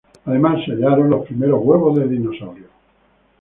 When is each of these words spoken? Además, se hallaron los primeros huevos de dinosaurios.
Además, 0.25 0.65
se 0.65 0.71
hallaron 0.71 1.11
los 1.11 1.27
primeros 1.27 1.61
huevos 1.63 1.99
de 1.99 2.07
dinosaurios. 2.07 2.71